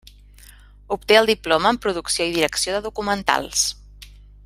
Obté 0.95 1.17
el 1.19 1.27
diploma 1.31 1.73
en 1.75 1.79
producció 1.83 2.27
i 2.31 2.33
direcció 2.39 2.77
de 2.77 2.83
documentals. 2.89 3.67